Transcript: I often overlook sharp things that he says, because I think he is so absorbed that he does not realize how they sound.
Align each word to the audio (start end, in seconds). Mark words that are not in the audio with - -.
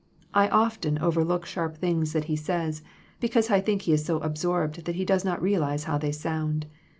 I 0.33 0.47
often 0.49 0.97
overlook 0.97 1.45
sharp 1.45 1.77
things 1.77 2.13
that 2.13 2.23
he 2.23 2.35
says, 2.35 2.81
because 3.19 3.51
I 3.51 3.61
think 3.61 3.83
he 3.83 3.93
is 3.93 4.03
so 4.03 4.17
absorbed 4.21 4.85
that 4.85 4.95
he 4.95 5.05
does 5.05 5.23
not 5.23 5.39
realize 5.43 5.83
how 5.83 5.99
they 5.99 6.11
sound. 6.11 6.65